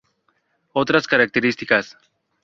[0.73, 1.95] Otras características.